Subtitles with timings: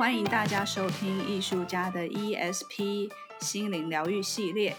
[0.00, 4.74] 欢迎大家收听艺术家的 ESP 心灵疗愈系列。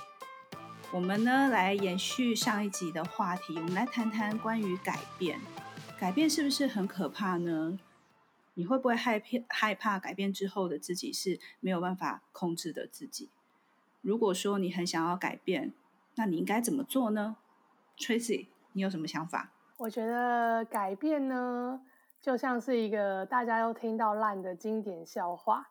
[0.92, 5.40] 我们呢，来延续上一集的话题，我们来谈谈关于改变。
[6.00, 7.78] 改变是不是很可怕呢？
[8.56, 13.30] 你会不会害怕害怕改变之后的自己是没有办法控制的自己？
[14.02, 15.72] 如果说你很想要改变，
[16.16, 17.36] 那你应该怎么做呢
[17.96, 19.52] ？Tracy，你有什么想法？
[19.78, 21.82] 我觉得改变呢，
[22.22, 25.70] 就像是一个大家都听到烂的经典笑话，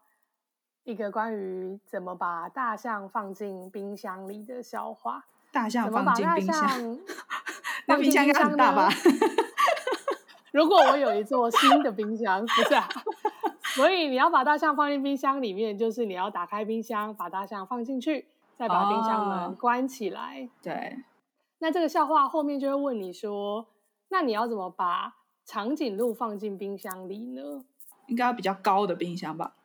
[0.83, 5.25] 一个关于怎么把大象放进冰箱里的笑话。
[5.53, 6.99] 大象放进冰箱，
[7.87, 8.89] 那冰箱应该很大吧？
[10.53, 12.89] 如果我有一座新的冰箱，不是啊？
[13.75, 18.27] 所以你要把大象放进冰箱里面，就是你要打开冰箱，把大象放进去，
[18.57, 20.43] 再把冰箱门关起来。
[20.43, 21.05] 哦、对。
[21.61, 23.69] 那这个笑话后面就会问你说，
[24.09, 27.65] 那你要怎么把长颈鹿放进冰箱里呢？
[28.07, 29.57] 应该要比较高的冰箱吧？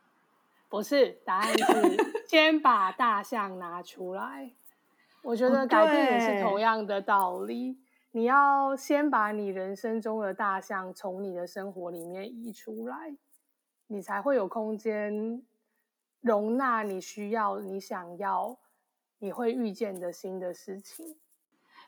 [0.69, 4.53] 不是，答案是 先把大象拿出来。
[5.21, 7.75] 我觉得改变也是同样的道理，哦、
[8.11, 13.15] 你要先把你人生中的大象从你的生活里面移出来，
[13.87, 15.43] 你才会有空间
[16.21, 18.57] 容纳你需要、你想要、
[19.17, 21.15] 你会遇见的新的事情。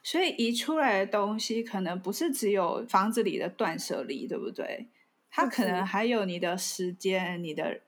[0.07, 4.87] 所以移出来的东西可能不是只有房子里的断舍离，对不对？
[5.29, 7.81] 它可能还有你的时间、你的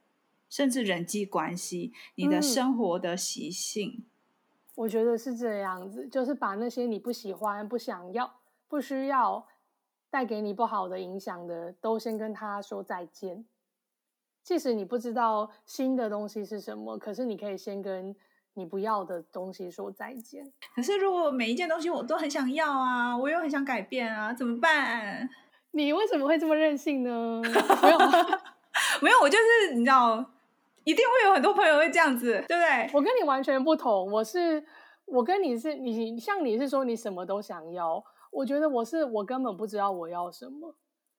[0.50, 3.94] 甚至人际关系、你的生活的习性。
[4.00, 4.04] 嗯，
[4.76, 8.30] 我觉得是这样子，就是把那些你不喜欢、不想要、
[8.68, 9.48] 不需要、
[10.10, 13.46] 带给你不好的影响的，都先跟他说再见。
[14.44, 18.14] 即使你不知道新的东西是什么，可是你可以先跟。
[18.60, 20.52] 你不要的东西说再见。
[20.76, 25.28] 可是如果每一件东西我都很想要啊，我又很想改变啊，怎么办？
[25.72, 27.42] 你为什么会这么任性呢？
[27.82, 27.98] 没有，
[29.02, 30.18] 没有，我就是你知道，
[30.84, 32.90] 一定会有很多朋友会这样子，对不对？
[32.94, 34.64] 我跟你完全不同，我是
[35.06, 40.76] 我跟你是你像你是说你什么都想要，我觉得我是我根本不知道我要什么，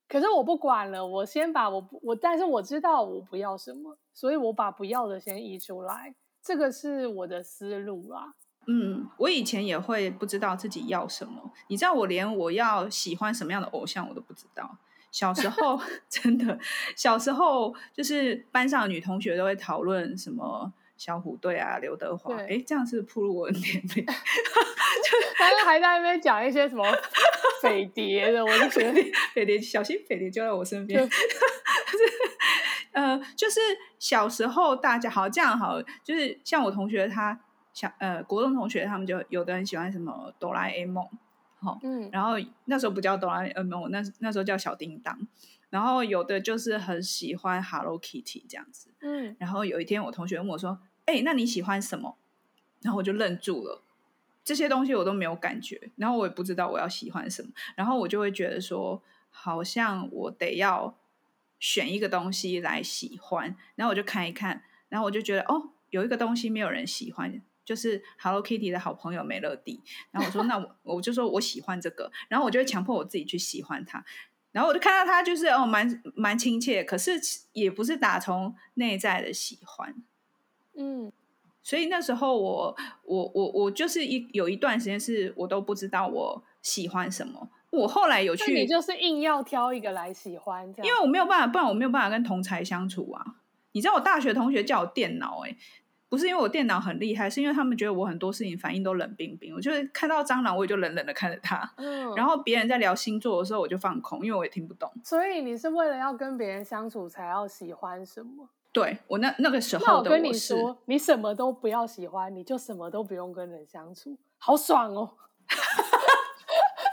[0.09, 6.15] 可是我不管了，我先把我我，但是我知道我不要什么，所以我把不要的先移出来。
[6.43, 8.35] 这个是我的思路啦。
[8.67, 11.51] 嗯，我以前也会不知道自己要什么。
[11.69, 14.79] 你知道，我连我要喜欢什么样的偶像我都不知道。
[15.11, 16.57] 小时候 真的，
[16.95, 22.37] 小时候就是班上女同学都会讨论什么小虎队啊、刘德华。
[22.37, 24.07] 哎，这样是暴露我的年龄。
[24.07, 26.85] 就是他们还在那边讲一些什么
[27.63, 29.03] 匪谍的，我就觉得
[29.33, 31.09] 匪谍小心匪谍就在我身边。
[32.93, 33.61] 呃，就是
[33.99, 37.39] 小时候大家好这样好，就是像我同学他
[37.73, 41.09] 小呃国中同学他们就有的人喜欢什么哆啦 A 梦，
[41.61, 42.33] 好，嗯，然后
[42.65, 45.17] 那时候不叫哆啦 A 梦，那那时候叫小叮当，
[45.69, 52.17] 然后有的就是很喜欢 Hello Kitty 这样子，嗯，然后有一天我同学问我说，哎、欸，那你喜欢什么？
[52.83, 53.83] 然后我就愣住了，
[54.43, 60.97] 这些东西我都没有感觉，然后我也不知道我要喜欢什么，然后我就会觉得说，好像我得要。
[61.61, 69.81] 选一个东西来喜欢，然后我就看一看，然后我就觉得哦，有一个东西没有人喜欢，就是 Hello Kitty 的好朋友美乐蒂。
[70.11, 74.05] 然后我说 那我我就说我喜欢这个，然后我就会强迫我自己去喜欢它。
[74.53, 77.13] 然后我就看到它就是哦，蛮蛮亲切，可是
[77.53, 79.95] 也不是打从内在的喜欢。
[80.75, 81.13] 嗯，
[81.63, 87.49] 所以那时候我我我我就是一有一段时间是我都不知道我喜欢什么。
[87.71, 90.87] 我后来有去，你就是硬要挑一个来喜欢，这样。
[90.87, 93.25] 因为我没有办法，不然我没有办法跟同才相处啊。
[93.73, 95.57] 你知道我大学同学叫我电脑，哎，
[96.09, 99.55] 不是因为我电脑很厉害，是因为他们觉得我很多事情反应都冷冰冰。
[99.55, 101.73] 我就是看到蟑螂，我也就冷冷的看着他。
[101.77, 102.13] 嗯。
[102.17, 104.91] 然后别人在聊星座的时候，我就放空，因为我也听不懂。
[105.05, 108.49] 所以你是为了要跟别人相处才要喜欢什么？
[108.73, 115.11] 对，我那那个时候的我是，那我跟你说，你什么都不要喜欢，你就什么都不用跟人相处，好爽哦。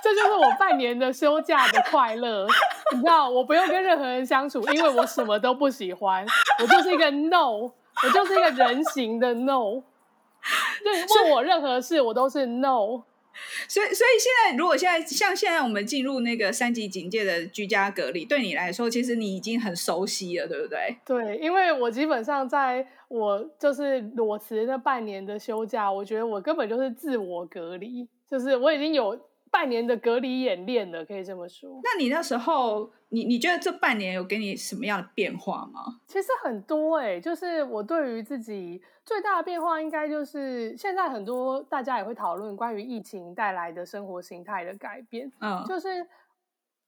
[0.07, 2.47] 这就是我半年的休假的快乐，
[2.93, 6.25] 你知道，我不用跟任何人相处，因为我什么都不喜欢，
[6.61, 9.83] 我就是一个 no，我就是一个人形的 no。
[10.81, 13.03] 对，问我任何事，我都是 no。
[13.67, 20.97] 所以，所以现在，如果现在像现在我们进入那个三级警戒的居家隔离，对你来说，其实你已经很熟悉了，对不对？
[21.05, 29.19] 对，因为我基本上在我就是裸辞那半年的休假，我觉得我根本就是自我隔离，就是我已经有。
[29.51, 31.79] 半年的隔离演练了，可以这么说。
[31.83, 35.99] 那你那时候，你你觉得这半年有给你什么样的变化吗？
[36.07, 45.31] 其实很多哎、欸，就是我对于自己最大的变化，应该就是现在很多大家也会讨论关于疫情带来的生活形态的改变。
[45.39, 46.05] 嗯，就是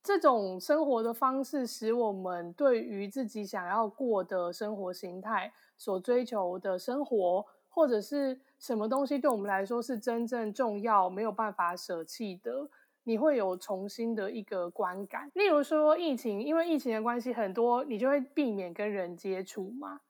[0.04, 7.46] 这种生活的方式，使我们对于自己想要过的生活形态所追求的生活，
[7.80, 12.70] 或者是什么东西对我们来说是真正重要、没有办法舍弃的，
[13.06, 15.32] 你会有重新的一个观感。
[15.34, 20.02] 例如说，疫情，因为疫情的关系，很多你就会避免跟人接触嘛。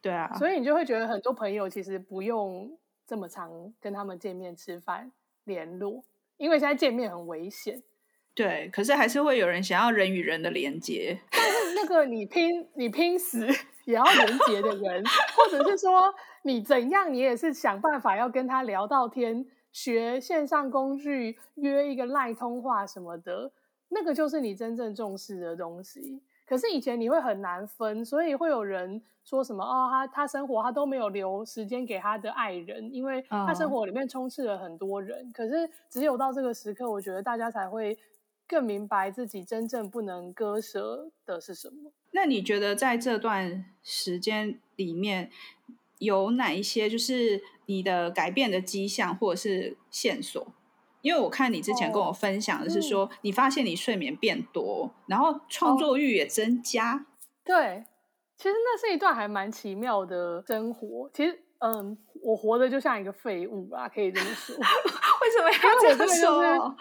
[0.00, 2.74] 对啊，所以你就会觉得很多朋友其实不用
[3.06, 5.12] 这么常跟他们见面吃饭
[5.44, 6.02] 联络，
[6.38, 7.82] 因为现在见面很危险。
[8.34, 11.20] 对，可是还是会有人想要人与人的连接。
[11.30, 13.46] 但是那个你拼你拼死
[13.90, 15.04] 也要连接的人，
[15.36, 23.52] 或者是说你怎样，你也是想办法要跟他聊到天，学线上工具，约一个赖通话什么的，
[23.88, 26.22] 那个就是你真正重视的东西。
[26.46, 35.16] 可是以前你会很难分，所以会有人说什么哦，他他生活他都没有留时间给他的爱人，因为他生活里面充斥了很多人。
[35.16, 35.32] Oh.
[35.32, 37.96] 可是只有到这个时刻，我觉得大家才会
[38.50, 41.92] 更明白自己真正不能割舍的是什么。
[42.10, 45.30] 那你觉得在这段时间里面，
[45.98, 50.52] 有哪一些就是你的改变的迹象或者是线索？
[51.00, 56.96] 因为我看你之前跟我分享的是说，哦嗯、你发现你睡眠变多，然后创作欲也增加。
[56.96, 57.06] 哦、
[57.44, 57.84] 对，
[58.36, 61.08] 其实那是一段还蛮奇妙的生活。
[61.14, 64.56] 其实，嗯，我活得就像一个废物吧，可以这么说。
[64.58, 66.76] 为什么要这么说？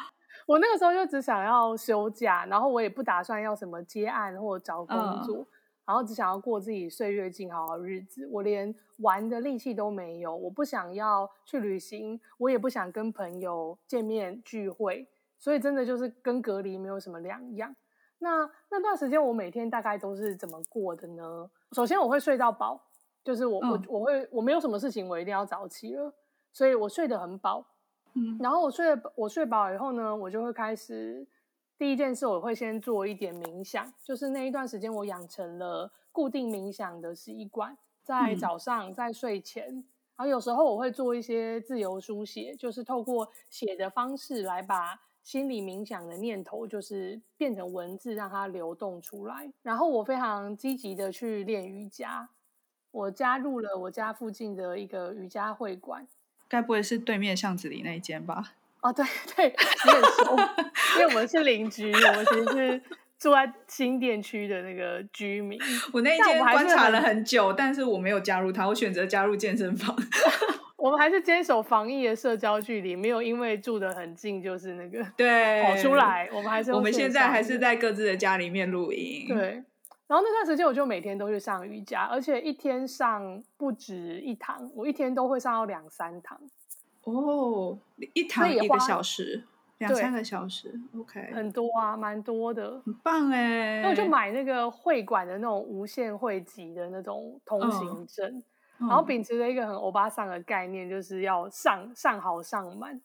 [0.49, 5.37] 我那个时候就只想要休假，然后我也不打算要什么接案或找工作。
[5.37, 5.47] 嗯
[5.89, 10.35] 然后只想要过自己岁月静好的日子，我连玩的力气都没有。
[10.35, 15.07] 我不想要去旅行，我也不想跟朋友见面聚会，
[15.39, 17.75] 所以真的就是跟隔离没有什么两样。
[18.19, 21.49] 那那段时间我每天大概都是怎么过的呢？
[21.71, 22.79] 首先我会睡到饱，
[23.23, 26.13] 就是我、嗯、我我会我没有什么事情，我一定要早起了，
[26.53, 27.65] 所以我睡得很饱。
[28.13, 28.85] 嗯，然后我睡
[29.15, 31.25] 我睡饱以后呢，我就会开始。
[31.77, 39.85] 第一件事，我会先做一点冥想，就是那一段时间我养成了固定冥想的习惯，在早上，在睡前，嗯、
[40.17, 49.49] 然后有时候我会做一些自由书写，就是透过写的方式来把心里冥想的念头，就是变成文字，让它流动出来。
[49.61, 52.29] 然后我非常积极的去练瑜伽，
[52.91, 56.05] 我加入了我家附近的一个瑜伽会馆，
[56.49, 58.43] 该不会是对面巷子里那一间吧？
[58.81, 59.05] 哦，对
[59.35, 59.55] 对，
[59.85, 60.37] 你很熟，
[60.97, 62.81] 因为我们是邻居，我们其实是
[63.19, 65.59] 住在新店区的那个居民。
[65.91, 69.95] 我那一间观察了很久，但是我没有加入他，我选择加入健身房。
[70.77, 76.29] 我们还是坚守防疫的社交距离，没有因为住得很近就是那个对跑出来。
[76.31, 79.25] 我们还是我们现在还是在各自的家里面录音。
[79.27, 79.61] 对，
[80.09, 86.35] 然后那段时间我就每天都去上瑜伽，而且一天上不止一堂，我一天都会上到两三堂。
[87.03, 87.77] 哦，
[88.15, 89.43] 一堂一个小时，
[89.77, 93.81] 两三个小时，OK，很多啊，蛮多的，很棒哎。
[93.83, 98.27] 那我就买那个会馆的那种无限会籍的那种通行证，
[98.79, 102.99] 嗯、然后秉持着一个很欧巴桑的概念，就是要上上好上满。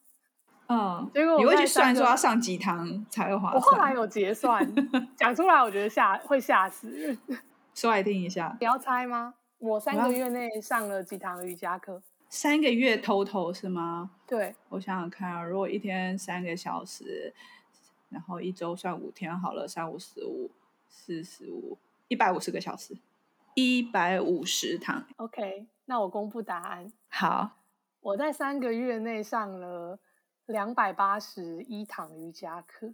[0.75, 3.55] 嗯，结果你会去算说要上几堂才会划算？
[3.55, 4.75] 我后来有结 算，
[5.17, 7.19] 讲出来我觉得吓会吓死人。
[7.75, 9.35] 说来听一下，你要猜吗？
[9.59, 12.03] 我三个月内上了几堂瑜伽课？
[12.29, 14.11] 三个月 total 是吗？
[14.26, 17.32] 对，我想想看啊，如果一天三个小时，
[18.10, 20.51] 然后一周算五天好了，三五十五，
[20.89, 22.96] 四十五，一百五十个小时，
[23.55, 25.05] 一百五十堂。
[25.17, 26.93] OK，那我公布答案。
[27.08, 27.51] 好，
[28.01, 29.98] 我在三个月内上了
[30.46, 32.93] 两百八十一堂瑜伽课。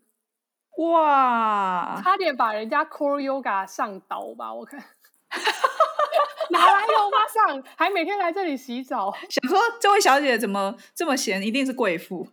[0.79, 4.53] 哇，差点把人家 Core Yoga 上倒吧？
[4.55, 4.83] 我看。
[6.51, 9.13] 哪来有马上还每天来这里洗澡？
[9.29, 11.41] 想说这位小姐怎么这么闲？
[11.43, 12.27] 一定是贵妇，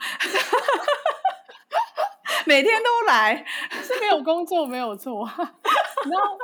[2.48, 3.46] 每天都来，
[3.84, 5.30] 是没有工作没有错。
[6.10, 6.38] 然后，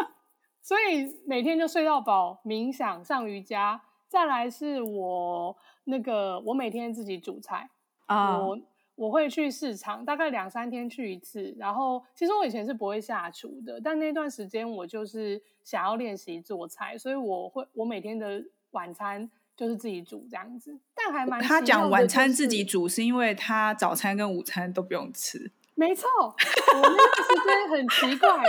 [0.61, 3.81] 所以每天就睡到饱，冥想、上瑜伽。
[4.07, 7.67] 再来是我那个，我每天自己煮菜
[8.13, 8.37] 啊。
[8.37, 8.45] Uh.
[8.47, 8.59] 我
[8.95, 11.51] 我会去市场，大概两三天去一次。
[11.57, 19.27] 然后，其实我以前是不会下厨的，但那段时间我就是想要练习做菜，所以我会我每天的晚餐
[19.57, 20.77] 就是自己煮这样子。
[20.93, 25.51] 但还蛮、就是、他讲晚餐自己煮，是因为他早餐跟午餐都不用吃。
[25.73, 28.43] 没错，我那段时间很奇怪，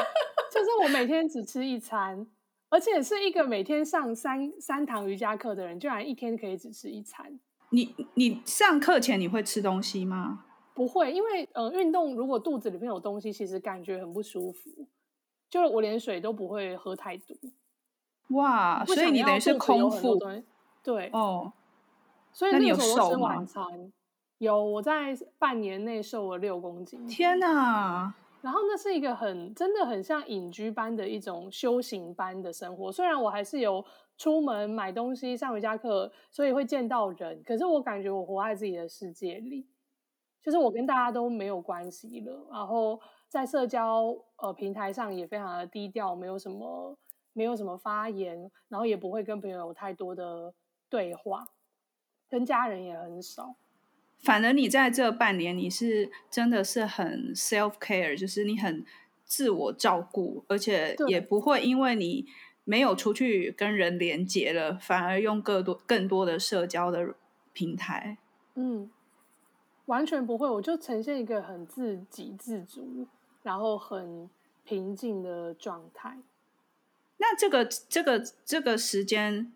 [0.52, 2.26] 就是我每天只吃一餐，
[2.68, 7.40] 而且是一个每天上三三堂瑜伽课的人，居然一天可以只吃一餐。
[7.74, 10.44] 你你上课前你会吃东西吗？
[10.74, 14.70] 不会，因为呃，运动如果肚子里面有东西，其实感觉很不舒服。
[15.50, 17.36] 就是我连水都不会喝太多。
[18.28, 20.18] 哇，所以你等于是空腹。
[20.82, 21.52] 对哦，
[22.32, 23.44] 所以那你有瘦吗？
[24.38, 27.06] 有，我在半年内瘦了六公斤。
[27.06, 28.14] 天哪！
[28.42, 32.92] 然后那是一个很真的很像隐居般的一种修行般的生活。
[32.92, 33.82] 虽然我还是有
[34.16, 39.66] 出门买东西、上瑜伽课，所以会见到人，可是我感觉我活在自己的世界里，
[40.42, 42.46] 就是我跟大家都没有关系了。
[42.52, 46.96] 然后在社交呃平台上也非常的低调，没有什么
[47.32, 50.54] 没有什么发言，然后也不会跟朋友有太多的
[50.88, 51.48] 对话，
[52.28, 53.56] 跟家人也很少。
[54.22, 58.82] 反而你在这半年，你是真的是很 self care，就是你很
[59.24, 62.24] 自我照顾，而且也不会因为你
[62.64, 67.14] 没有出去跟人连接了，反而用更多更多的社交的
[67.52, 68.18] 平台。
[68.54, 68.90] 嗯，
[69.86, 73.06] 完全不会，我就呈现一个很自给自足，
[73.42, 74.28] 然后很
[74.64, 76.18] 平静的状态。
[77.18, 79.52] 那这个这个这个时间。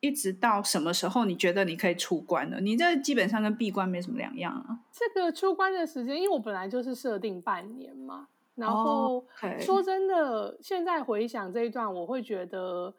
[0.00, 2.60] 一直到什么时候你觉得你可以出关了？
[2.60, 4.78] 你这基本上跟闭关没什么两样啊。
[4.92, 8.28] 这个出关的时间，因为我本来就是设定半年嘛。
[8.56, 9.24] 然后
[9.60, 10.54] 说真的，oh.
[10.60, 12.92] 现在回想这一段，我会觉得，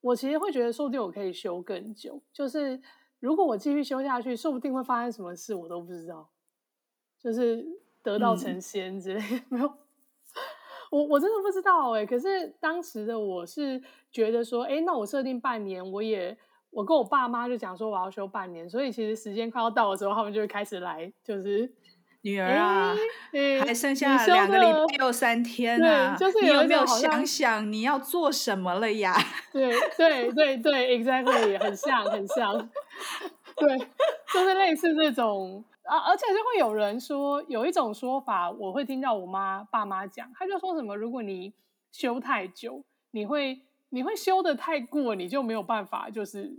[0.00, 2.22] 我其实会觉得，说不定我可以修更久。
[2.32, 2.80] 就是
[3.20, 6.28] 如果我继续修下去，说不定会发生什么事，我都不知道。
[7.18, 7.66] 就是
[8.02, 9.72] 得道成仙之类，没有。
[10.92, 16.38] 我我真的不知道哎、欸，可是当时的我是觉得说，哎、欸，那我设定半年，我也
[16.70, 21.68] 我跟我爸妈就讲说我要休半年，所以其实时间快要到的时候，他们就会开始来，就是
[22.26, 22.92] 女儿啊，
[23.30, 29.14] 欸、还剩下两个礼拜又三天啊，就是你有没有想想你要做什么了呀？
[29.52, 32.68] 对对对对，exactly，很像很像，
[33.54, 33.78] 对，
[34.34, 35.64] 就是类似这种。
[35.84, 41.54] 啊，而且就会有人说，有一种说法，我会听到我妈爸妈讲，他就说什么，如果你
[41.92, 46.52] 修太久，你会你会修的太过，你就没有办法就是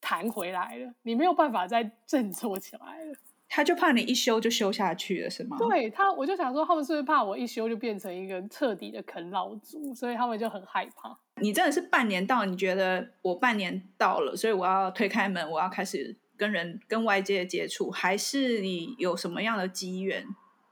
[0.00, 3.14] 弹回来了，你没有办法再振作起来了。
[3.54, 5.58] 他就怕你一修就修下去了，是吗？
[5.58, 11.14] 对他，我就想说，他们是不是怕我一修就变成一个彻底的啃老族，所以他们就很害怕。
[11.36, 16.16] 你真的是半年到，你觉得我半年到了，所以我要推开门，我要开始。
[16.34, 20.26] 跟人跟外界接触，还是你有什么样的机缘，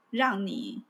[0.09, 0.83] 让你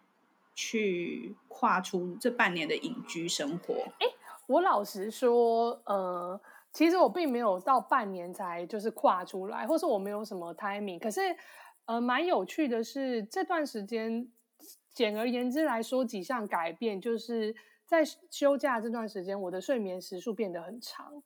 [0.55, 3.75] 去跨出这半年的隐居生活？
[3.99, 4.07] 哎，
[4.47, 6.39] 我老实说，呃，
[6.73, 10.97] 其实我并没有到半年才就是跨出来，或是我没有什么 timing。
[10.97, 11.21] 可是，
[11.85, 14.31] 呃，蛮有趣的是，这段时间，
[14.93, 17.53] 简而言之来说，几项改变，就是
[17.85, 21.21] 在休假这段时间，我的睡眠时数变得很长。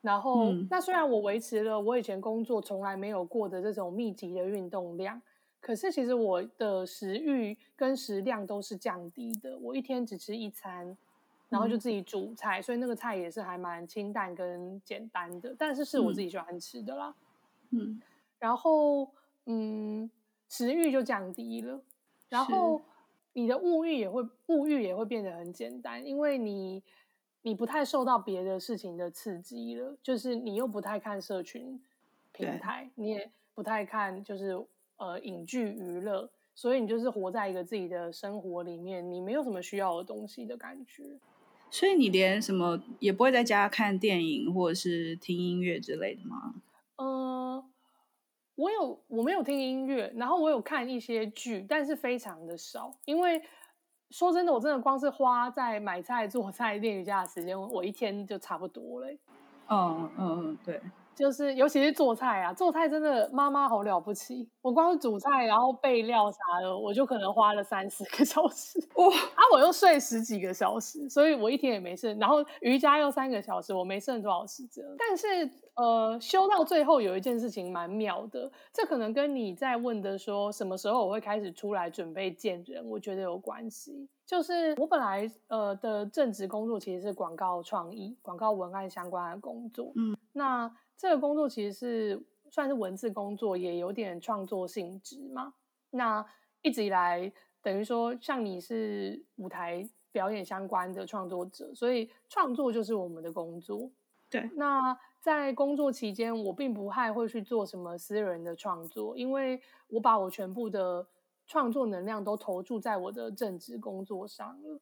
[0.00, 5.22] 然后，嗯、那虽然我维持了我以前工作从来没有过的这种密集的运动量，
[5.60, 9.56] 可是其实我的食欲跟食量都是降低的。
[9.58, 10.96] 我一天只吃一餐，
[11.48, 17.14] 然后就自己煮菜，嗯、所以那个菜也是还蛮清淡跟简单的，但是是我自己喜欢吃的啦。
[17.70, 18.02] 嗯，
[18.40, 19.08] 然后
[19.46, 20.10] 嗯，
[20.48, 21.80] 食欲就降低了，
[22.28, 22.82] 然后
[23.32, 26.82] 你的物欲也会物欲也会变得很简单，因为你。
[27.44, 31.82] 你不太受到别的事情的刺激了，就是你又不太看社群
[32.30, 34.56] 平台，你也不太看，就是
[34.96, 41.18] 呃影剧娱乐，所以你就是活在一个自己的生活里面，你没有什么需要的东西的感觉。
[41.68, 46.54] 所以你连什么也不会在家看电影或者是听音乐之类的吗？
[46.94, 47.04] 呃，
[48.54, 53.42] 我有，我没有听音乐，然后我有看一些剧，但是非常的少，因为。
[54.14, 59.06] 说真的，我真的光是花在买菜、做菜、练瑜伽的时间，我一天就差不多了。
[59.68, 60.82] 嗯嗯嗯，对，
[61.14, 64.48] 就是尤其是做菜啊，做菜真的妈妈好了不起。
[64.60, 68.78] 我光是煮菜，然后备料啥的，我就可能花了三四个小时。
[68.94, 69.10] 哇、哦！
[69.10, 72.18] 啊，我又睡十几个小时，所以我一天也没剩。
[72.18, 74.84] 然后瑜伽又三个小时，我没剩多少时间。
[74.98, 84.08] 但是呃，修到最后有一件事情蛮妙的，这可能跟你在问的说什么时候我会开始出来准备见人，我觉得有关系。
[84.24, 89.92] 就是我本来呃的正职工作其实是广告创意、广告文案相关的工作。
[89.96, 95.52] 嗯，那这个工作其实是算是文字工作，也有点创作性质嘛。
[95.90, 96.24] 那
[96.60, 103.90] 一直以来，等于说像你是舞台表演相关的创作者，所以创作就是我们的工作。
[104.30, 104.96] 对，那。
[105.22, 111.06] 在工作期间，我并不太会去做什么私人的创作，因为我把我全部的
[111.46, 114.80] 创作能量都投注在我的正职工作上了。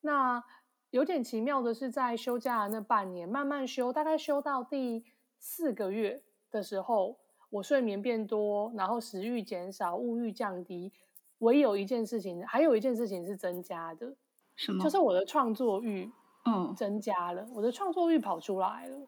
[0.00, 0.42] 那
[0.90, 5.04] 有点奇妙的是，在休假的那半年，慢慢休，大概休到第
[5.38, 7.18] 四个月的时候，
[7.50, 10.92] 我睡眠变多，然后食欲减少，物欲降低，
[11.38, 14.14] 唯有一件事情，还有一件事情是增加的，
[14.56, 14.82] 什么？
[14.82, 16.10] 就是我的创作欲，
[16.46, 19.06] 嗯，增加了，我的创作欲跑出来了。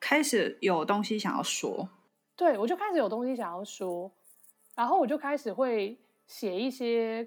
[0.00, 1.88] 开始有东西想要说，
[2.34, 4.10] 对，我就开始有东西想要说，
[4.74, 7.26] 然后我就开始会写一些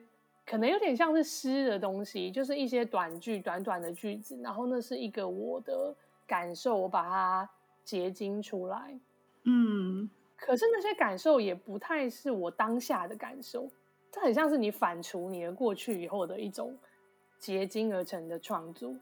[0.49, 5.93] 可能有点像是诗的东西，就是一些短句、短短的句子，然后那是一个我的
[6.25, 7.49] 感受，我把它
[7.83, 8.97] 结晶出来。
[9.43, 13.69] 嗯，可是那些感受也不太是我当下的感受，
[14.09, 16.77] 这很像是你反刍你的过去以后的一种
[17.37, 18.95] 结晶而成的创作。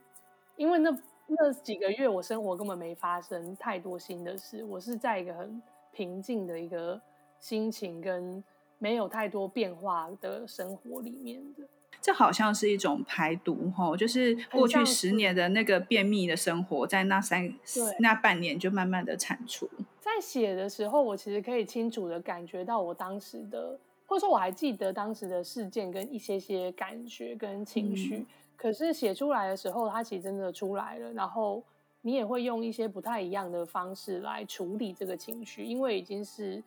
[0.55, 0.97] 因为那
[1.27, 5.61] 那几个月我生活根本没发生太多新的事，我是在一个很
[5.91, 6.99] 平静的一个
[7.39, 8.43] 心情跟。
[8.77, 11.63] 没有太多变化的生活里面的，
[12.01, 17.51] 这好像是一种排毒齁，就是过去十年的那个便秘的生活，在那三
[17.99, 19.69] 那半年就慢慢的铲除。
[19.99, 28.17] 在写的时候，我其实可以清楚的感觉到我当时的，或者说我还记得当时的事件跟一些些感觉跟情绪。
[28.17, 31.63] 嗯、可是写出来的时候，它其实真的出来了，然后
[32.01, 36.61] 你也会用一些不太一样的方式来处理这个情绪，因为已经是。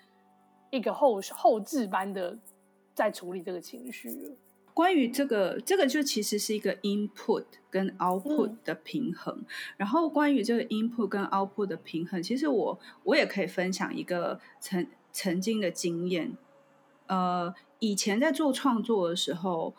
[0.70, 2.38] 一个后后置般的
[2.94, 4.30] 在处理这个情绪了。
[4.74, 9.34] 关于这个，这个就其实是一个 input 跟 output 的平衡。
[9.38, 9.46] 嗯、
[9.78, 16.36] 然后关于这个 input 跟 output 的平衡，其实我我也可以分享一个曾曾经的经验。
[17.06, 19.74] 呃，以前在做创作的时候。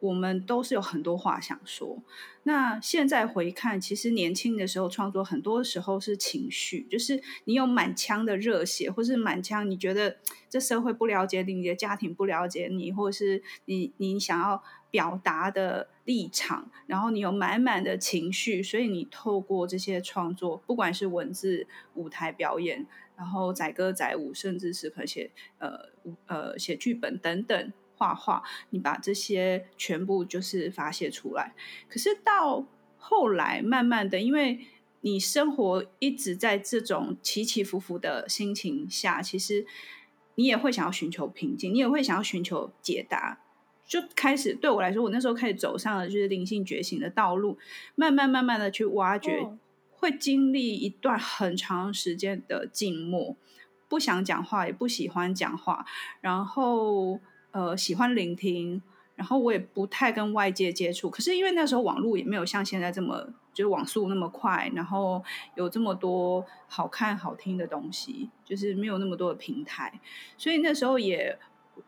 [0.00, 2.02] 我们都是有很多话想说。
[2.44, 10.16] 那现在回看，其实年轻的时候创作，很多时候是情绪，就是你有满腔的热血，或是满腔你觉得
[10.48, 25.90] 这社会不了解你，你的家庭不了解你，或是你你想要表达的立场，然后你有满满的情绪，所以你透过这些创作，不管是文字、舞台表演，然后载歌载舞，甚至是可写呃
[26.24, 27.72] 呃写剧本等等。
[28.00, 31.52] 画画，你把这些全部就是发泄出来。
[31.86, 32.64] 可是到
[32.96, 34.60] 后来，慢慢的，因为
[35.02, 39.66] 你生活一直在这种起起伏伏的心情下，其实
[40.36, 43.40] 你也会想要寻求平静，你也会想要寻求解答。
[43.84, 47.58] 就开始对我来说，我那时候开始走上了就是灵性觉醒的道路，
[47.94, 49.46] 慢慢慢慢的去挖掘，
[49.90, 53.36] 会经历一段很长时间的静默，
[53.90, 55.84] 不想讲话，也不喜欢讲话，
[56.22, 57.20] 然后。
[57.52, 58.80] 呃，喜欢聆听，
[59.16, 61.10] 然后我也不太跟外界接触。
[61.10, 65.22] 可是因为那时候网络也没有像现在这么，就是网速那么快，然后
[65.56, 70.00] 有这么多好看好听的东西，就是没有那么多的平台，
[70.38, 71.38] 所以那时候也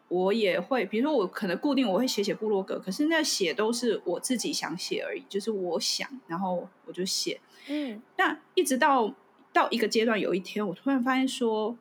[0.09, 7.41] 我也会，比如说我可能固定我会写写部落格，可是那写都是我自己想写而已，就是我想，然后我就写。
[7.69, 9.15] 嗯，那一直到
[9.53, 11.79] 到一个阶段，有一天我突然发现说，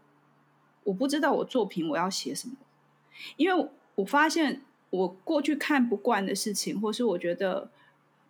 [0.84, 2.56] 我不知道我作品我要写什么。
[3.38, 7.70] 因为我发现，我过去看不惯的事情，或是我觉得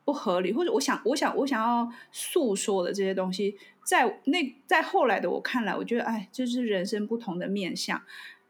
[0.03, 8.01] 不合理，或者我想，我想，我想要诉说的这些东西，在那在后来的我看来，我觉得，哎，就是人生不同的面向，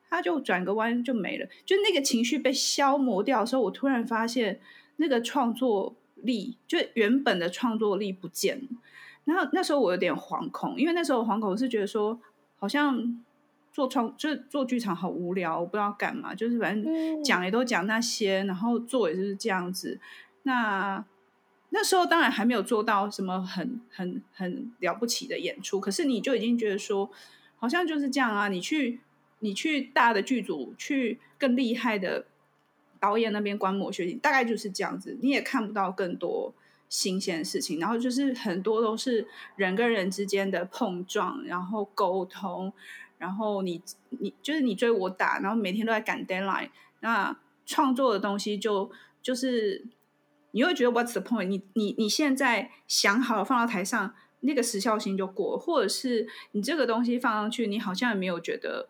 [0.09, 1.47] 他就转个弯就没了。
[1.65, 4.59] 就那个情绪被消磨掉的时候，我突然发现，
[4.97, 8.67] 那个创作力，就原本的创作力不见了。
[9.25, 12.19] 然后那时候我有点惶恐，因为那时候惶恐是觉得说，
[12.57, 13.23] 好像。
[13.71, 19.99] 做创就是做剧场好无聊，我不知道干嘛，就是反正讲也都讲那些，嗯、然后做也就是这样子。
[20.43, 21.05] 那
[21.69, 27.09] 那时候当然还没有做到什么很很很了不起的演出，可是你就已经觉得说，
[27.55, 28.49] 好像就是这样啊。
[28.49, 28.99] 你去
[29.39, 32.25] 你去大的剧组，去更厉害的
[32.99, 35.17] 导演那边观摩学习，大概就是这样子。
[35.21, 36.53] 你也看不到更多
[36.89, 42.73] 新鲜的事情，然后就是很多都是人跟人之间的碰撞，然后沟通。
[43.21, 43.79] 然后你
[44.09, 46.71] 你就是你追我打，然后每天都在赶 deadline。
[47.01, 49.85] 那创作的东西就就是
[50.49, 51.45] 你会觉得 what's the point？
[51.45, 58.89] 你你你现在想好了放到台上，那个时效性就过，或者是你这个东西放上去，你好像也没有觉得。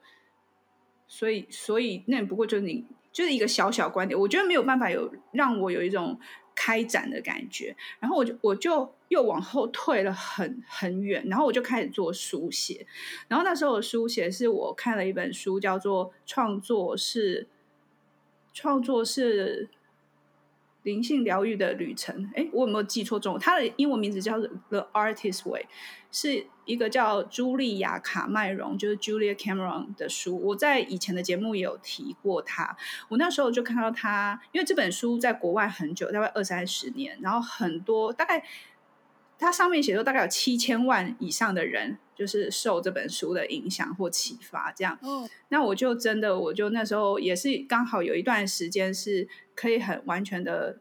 [1.09, 6.17] 所以所以那不过就是你就是一个小小观点，我觉得没有办法有让我有一种。
[6.55, 12.85] 开展的感觉，然后我就我就又往后退了很很远，然后我就开始做书写，
[13.27, 17.47] 然后那时候的书写是我看了一本书，叫做《创作是
[18.53, 19.69] 创作是
[20.83, 22.15] 灵性疗愈的旅程》。
[22.35, 23.41] 哎，我有没有记错中文？
[23.41, 24.37] 它的英文名字叫
[24.69, 25.61] 《The Artist Way》，
[26.11, 26.47] 是。
[26.63, 32.77] 一个叫茱莉亚·卡麦隆，就是 Julia Cameron 的书，我在以前的节目也有提过他。
[33.09, 38.41] 我那时候就看到他，因为这本书在国外很久，大概二三十年，然后很多大概
[39.41, 44.97] 他上面写说大概有七千万以上的人，就是受这本书的影响或启发，这样。
[45.01, 45.27] 哦。
[45.49, 50.77] 那我就真的，我就那时候也是刚好有一段时间是可以很完全的，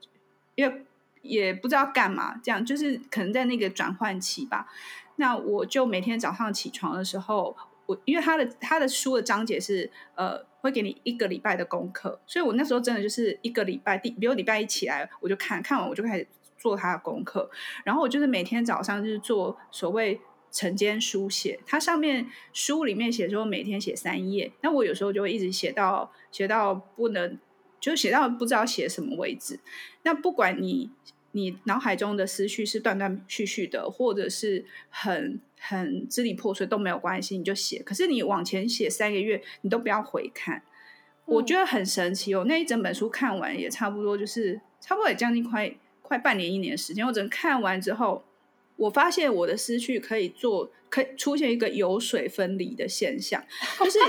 [0.55, 0.85] 因为
[1.23, 4.69] 也不知道干嘛，这样就是可能在那个转换期吧。
[5.17, 16.27] 那我就每天早上起床的时候，我因为他的他的书的章节是呃会给你一个礼拜的功课，所以我那时候真的就是一个礼拜，第比如礼拜一起来我就看看完我就开始
[16.61, 17.51] 做他的功课，
[17.83, 20.21] 然后我就是每天早上就是做所谓
[20.53, 27.39] 晨间书写，它上面书里面写说每天写三页，那我有时候就会一直写到写到不能，
[27.81, 29.59] 就写到不知道写什么为止。
[30.03, 30.91] 那不管你
[31.33, 37.83] 你脑海中的思绪是断断续续的，或者是很很支离破碎都没有关系，你就写。
[37.83, 42.45] 可是你往前写三个月，你都不要回看，嗯、我觉得很神奇哦。
[42.49, 45.73] 那一整本书看完也差不多，就是差不多也将近快
[46.11, 47.07] 快半年一年的时间。
[47.07, 48.25] 我整个看完之后，
[48.75, 53.43] 我发现我的思绪可以做，可以出现一个油水分离的现象，
[53.79, 54.01] 就是。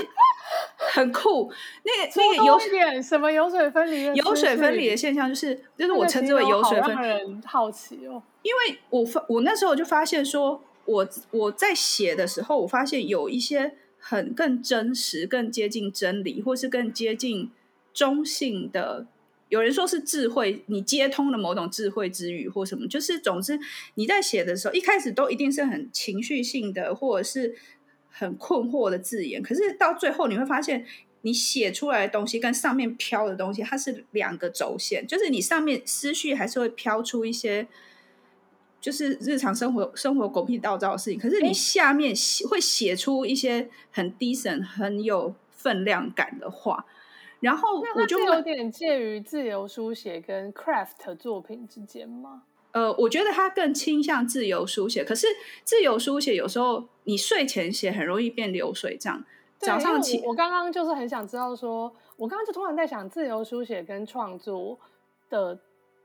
[0.94, 1.50] 很酷，
[1.84, 4.04] 那个那个油水什么油水分离？
[4.14, 6.94] 油水分离的现象就是，就是我称之为油水分离。
[6.94, 17.50] 让人好奇哦，因为我发我那时候就发现说，我我在写的时候，我发现有一些很更真实、更接近真理，或是更接近
[17.94, 19.06] 中性的。
[19.52, 23.58] 有人说是智慧，你接通了某种智慧之语或什么，就是总之
[23.94, 27.54] 你在写的时候，一开始都一定是很情绪性的，或者是。
[28.14, 30.84] 很困惑的字眼，可是到最后你会发现，
[31.22, 37.66] 你写出来的东西跟上面飘的东西，它是两个轴线，就是你上面思绪还是会飘出一些，
[38.82, 42.14] 就是日常生活生活狗屁倒灶的事情，可是你下面
[42.50, 46.84] 会写出一些很 decent、很有分量感的话，
[47.42, 52.44] 然后我就有点介于自由书写跟 craft 作品之间吗？
[52.70, 55.26] 呃，我觉得他更倾向自由书写，可是
[55.62, 59.22] 自由书写有时候你睡前写很容易变流水账。
[59.58, 64.78] 早上起，我刚刚就是很想知道说，说我刚刚就突然在想，自由书写跟创作
[65.28, 65.58] 的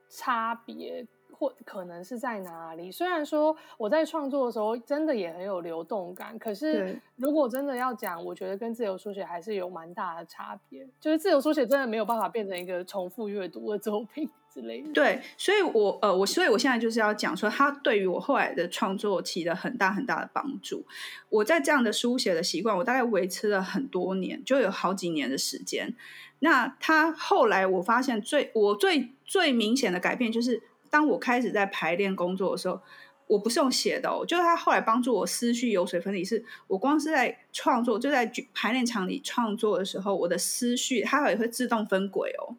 [0.09, 1.05] 差别。
[1.37, 2.91] 或可能是在哪里？
[2.91, 10.87] 虽然说我在创作的时候真的也很有流动感，可是如果真的要讲，我觉得跟自由书写还是有蛮大的差别。
[10.99, 14.91] 就是自由书写真的没有办法变成一个重复阅读的作品之类的。
[14.93, 20.85] 对，所以我呃，我所以我现在就是要讲说，它对于我后来的创作起了很大很大的帮助。
[21.29, 25.93] 我在这样的书写的习惯，我大概维持了很多年，就有好几年的时间。
[26.39, 30.63] 那他后来我发现最我最最明显的改变就是。
[30.89, 32.79] 当我开始在排练工作的时候，
[33.27, 36.23] 我不是用写的哦，就是他后来帮助我思绪油水分离。
[36.23, 42.55] 是我光是在创作，就在排练场里创作的时候，我的思绪它也会自动分轨哦。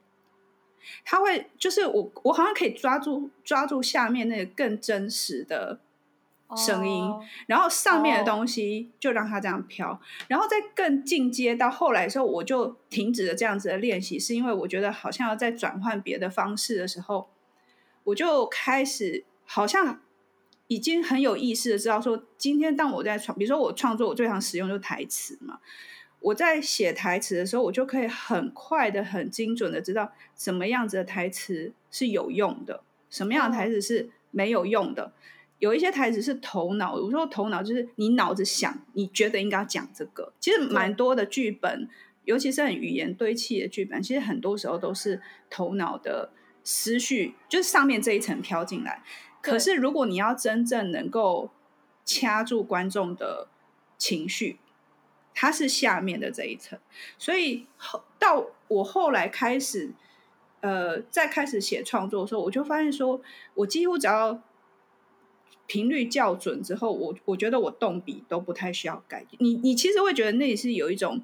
[1.04, 5.80] 他会就是我，我好像可以抓住抓住下面那个更真实的
[6.56, 7.22] 声音，oh.
[7.46, 9.98] 然后上面的东西就让它这样飘，oh.
[10.28, 17.28] 然后再更进阶到后来的时候，我就停止了这样子的练习，是因为我觉得好像要再转换别的方式的时候。
[18.08, 20.00] 我就开始好像
[20.66, 25.58] 已经很有意识的知道说，今天当我在创，比如说我创作，我最常使用就是台词嘛。
[26.20, 35.12] 我在写台词的时候，我就可以很快的、很精准的知道什么样子的台词是有用的，什么样的台词是没有用的。
[35.58, 40.32] 有一些台词是头脑，我说头脑就是你脑子想，你觉得应该要讲这个。
[40.40, 41.88] 其实蛮多的剧本，
[42.24, 46.30] 尤其是很语言堆砌的剧本，其实很多时候都是头脑的。
[46.70, 49.02] 思绪就是上面这一层飘进来，
[49.40, 51.48] 可是如果你要真正能够
[52.04, 53.48] 掐住观众的
[53.96, 54.58] 情绪，
[55.32, 56.78] 它是下面的这一层。
[57.16, 59.94] 所以后到我后来开始，
[60.60, 63.18] 呃，在开始写创作的时候，我就发现说，
[63.54, 64.42] 我几乎只要
[65.66, 69.24] 频率校准之后，我我觉得我动笔都不太需要改。
[69.38, 71.22] 你你其实会觉得那里是有一种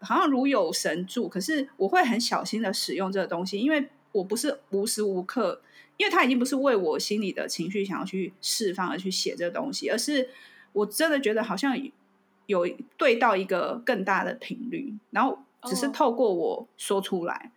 [0.00, 3.90] 好像如有神助，可是我会很小心的使用这个东西，因为。
[4.14, 5.60] 我不是无时无刻，
[5.96, 10.30] 因为他已经不是为我心里的情绪想要去释放而去写这个东西，而是
[10.72, 11.76] 我真的觉得好像
[12.46, 12.64] 有
[12.96, 17.50] 对到一个更大的频率，然后只是透过我说出来。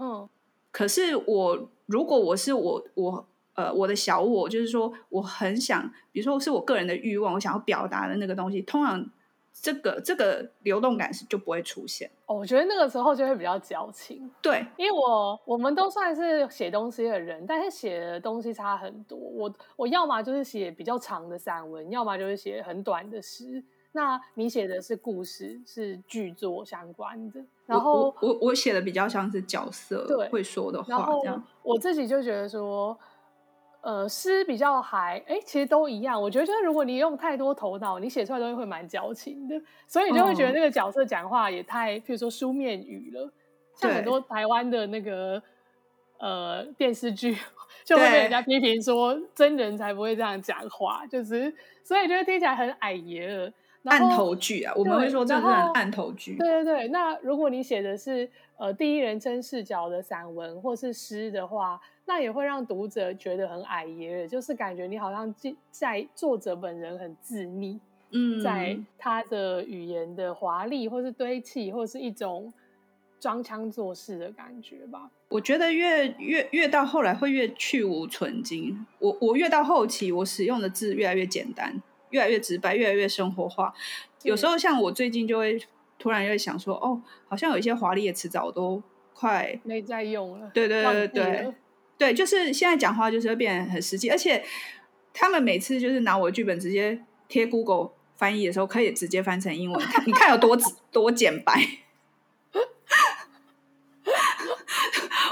[0.00, 0.26] 嗯，
[0.72, 9.10] 可是我如果我是我我呃我的小我，就是说我很想，比如说是我个人的欲望，我想要表达的那个东西，通常。
[9.56, 14.30] 这个这个流动感是就不会出现哦，我觉得那个时候就会比较矫情。
[14.42, 19.16] 对，因为我我们都算是写东西的人，但是写的东西差很多。
[19.16, 23.64] 我我要么就是写比较长的散文，要么就是写很短的诗。
[23.92, 27.40] 那你写的是故事，是剧作相关的。
[27.64, 31.42] 然后我我，我写的比较像是角色对会说的话这样。
[31.62, 32.98] 我自己就觉得说。
[33.84, 36.20] 呃，诗比较还，哎，其实都一样。
[36.20, 43.30] 我觉得，就是如果你用太多头脑，你写出来的东西会蛮矫情的，所以你就会觉得那个角色讲话也太，譬如说书面语了。
[43.74, 45.42] 像很多台湾的那个
[46.16, 47.36] 呃电视剧，
[47.84, 53.52] 就会被人家批评说真人才不会这样讲话，就是所以就会听起来很矮爷了。
[53.84, 56.36] 案头剧啊，我们会说这是案头剧。
[56.38, 65.34] 对对对，那如果你写的是呃第一人称视角的散文或是诗的话，那也会让读者觉得很矮耶，就是感觉你好像
[65.70, 67.78] 在作者本人很自溺，
[68.10, 72.52] 嗯，在他的语言的华丽或是堆砌，或是一种
[73.18, 75.10] 装腔作势的感觉吧。
[75.28, 81.82] 我觉得越越越到后来会越去无存精，我我越到后期，我使用的字越来越简单。
[82.10, 83.74] 越来越直白，越来越生活化。
[84.22, 85.60] 有时候像我最近就会
[85.98, 88.80] 突然又想说，哦，好像有一些华丽的词藻都
[89.12, 90.48] 快没在用了。
[90.54, 91.54] 对对对对
[91.96, 94.44] 对，就是现在讲话就是会变得很实际，而且
[95.12, 100.56] 他们每次就是拿我的剧本直接贴 Google 翻译的时候，可以直接翻成英文，你看有多
[100.90, 101.52] 多简白。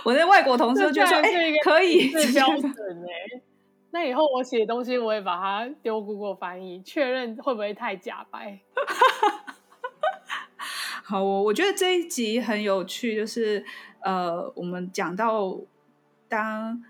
[0.04, 1.30] 我的外国同事就说，哎，
[1.62, 3.40] 可以，是标准哎。
[3.94, 8.58] 那以后我写东西，我也把它丢 Google 翻译，确认会不会太假白。
[11.04, 13.64] 好，我我觉得这一集很有趣，就是
[14.00, 15.56] 呃，我们讲到
[16.32, 16.82] 当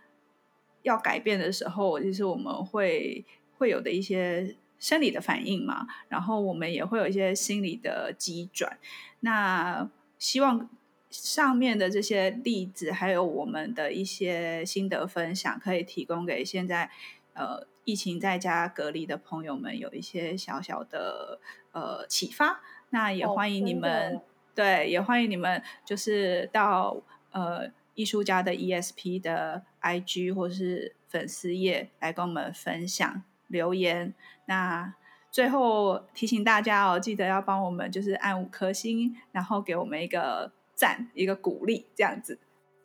[0.83, 3.25] 要改变的时候，就是我们会
[3.59, 8.79] 会有的一些生理的反应嘛，然后我们也会有一些心理的急转。
[9.21, 10.71] 那希望。
[11.15, 16.91] 上面的这些例子，还有我们的一些心得分享，可以提供给现在
[17.35, 21.39] 呃疫情在家隔离的朋友们有一些小小的
[21.73, 22.63] 呃启发。
[22.89, 24.23] 那也欢迎你们，哦、
[24.55, 26.97] 对，也欢迎你们，就是到
[27.33, 34.15] 呃艺术家的 ESP 的 IG 或是粉丝页来跟我们分享留言。
[34.47, 34.95] 那
[35.31, 40.53] 最后提醒大家哦，记得要帮我们就是按五颗星，然后给我们一个。
[40.75, 42.41] 赞一个鼓励这样子，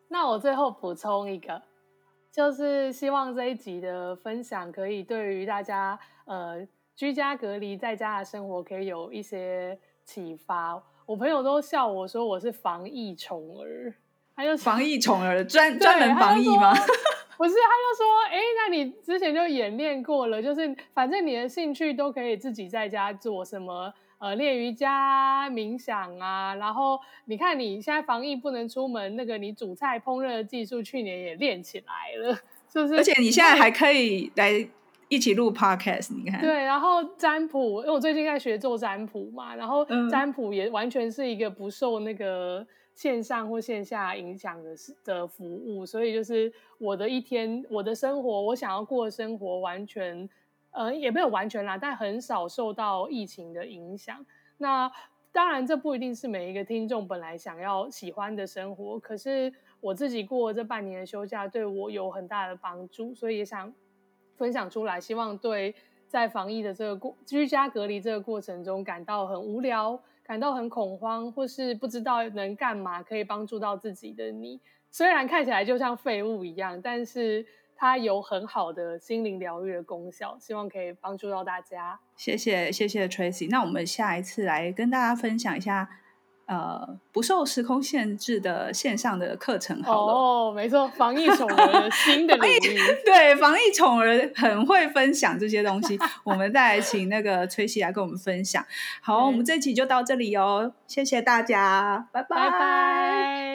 [0.10, 1.64] 那我最后补充一个，
[2.32, 10.84] 就是希望这一集的分享可以对于大家呃居家隔离在家的生活可以有一些启发。
[11.08, 13.96] 我朋友都笑我说我是防疫宠儿，
[14.38, 16.72] 他就防疫宠儿专专门防疫吗？
[17.38, 23.94] 不是，他就说，哎，那你之前就演练过了，就是反正你的兴趣都可以自己在家做什么。
[24.20, 32.36] 呃，练瑜伽、冥想啊，然后你看你现在防疫不能出门，那个你煮菜烹饪的技术去年也练起来了，
[32.72, 32.96] 是不是？
[32.96, 34.68] 而且你现在还可以来
[35.08, 36.42] 一起录 podcast，你看。
[36.42, 42.66] 对，然后占卜，因为我最近在学做占卜嘛，然后占卜也完全是一个不受那个
[42.98, 50.28] 线上或线下影响的的服务，所以就是我的一天，我的生活，我想要过的生活完全。
[50.72, 54.24] 呃，也没有完全啦，但很少受到疫情的影响。
[54.58, 54.92] 那
[55.32, 59.00] 当然，这不一定是每一个听众本来想要喜欢的生活。
[59.00, 63.74] 可是我自己过这半年的休假，对我有很大的帮助，所以也想
[64.36, 65.02] 分享出来。
[65.02, 65.74] 希望对
[66.08, 74.60] 在防疫的这个过居家隔离这个过程中感到很无聊、感到很恐慌，或是不知道能干嘛可以帮助到自己的你，
[74.92, 77.46] 虽然看起来就像废物一样，但是。
[77.80, 82.00] 它有很好的心灵疗愈的功效，希望可以帮助到大家。
[82.16, 83.48] 谢谢，谢谢 Tracy。
[83.52, 85.88] 那我们下一次来跟大家分享一下，
[86.48, 90.14] 呃，不受时空限制的线上的课程好了。
[90.14, 92.80] 哦，没错，防疫宠儿的新的 领域。
[93.06, 96.00] 对，防疫宠儿很会分享这些东西。
[96.24, 98.66] 我们再来请那个 Tracy 来跟我们分享。
[99.02, 102.38] 好，我们这期就到这里哦，谢谢大家，拜拜。
[102.38, 103.47] 拜拜。